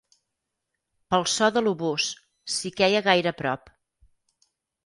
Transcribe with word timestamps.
...pel 1.15 1.25
so 1.33 1.49
de 1.57 1.63
l'obús, 1.67 2.07
si 2.57 2.75
queia 2.81 3.05
gaire 3.11 3.33
a 3.33 3.37
prop. 3.43 3.73